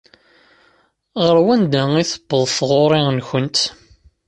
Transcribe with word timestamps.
Ɣer 1.23 1.35
wanda 1.45 1.83
i 2.01 2.05
tewweḍ 2.11 2.43
taɣuṛi-nkent? 2.55 3.59